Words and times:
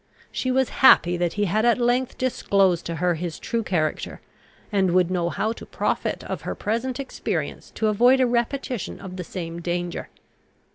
She 0.31 0.49
was 0.49 0.69
happy 0.81 1.15
that 1.17 1.33
he 1.33 1.45
had 1.45 1.63
at 1.63 1.77
length 1.77 2.17
disclosed 2.17 2.87
to 2.87 2.95
her 2.95 3.13
his 3.13 3.37
true 3.37 3.61
character, 3.61 4.19
and 4.71 4.95
would 4.95 5.11
know 5.11 5.29
how 5.29 5.53
to 5.53 5.63
profit 5.63 6.23
of 6.23 6.41
her 6.41 6.55
present 6.55 6.99
experience 6.99 7.69
to 7.75 7.85
avoid 7.85 8.19
a 8.19 8.25
repetition 8.25 8.99
of 8.99 9.15
the 9.17 9.23
same 9.23 9.61
danger. 9.61 10.09